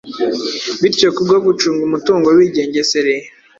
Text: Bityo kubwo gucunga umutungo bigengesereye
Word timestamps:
Bityo 0.81 1.09
kubwo 1.15 1.35
gucunga 1.45 1.81
umutungo 1.87 2.27
bigengesereye 2.37 3.25